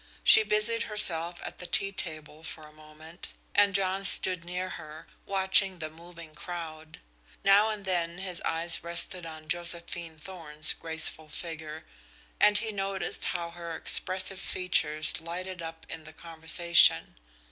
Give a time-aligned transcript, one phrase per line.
[0.23, 5.05] She busied herself at the tea table for a moment, and John stood near her,
[5.27, 7.01] watching the moving crowd.
[7.43, 11.85] Now and then his eyes rested on Josephine Thorn's graceful figure,
[12.39, 17.17] and he noticed how her expressive features lighted up in the conversation.